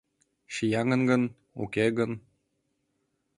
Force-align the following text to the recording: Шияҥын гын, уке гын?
Шияҥын 0.53 1.01
гын, 1.09 1.23
уке 1.63 1.85
гын? 1.97 2.11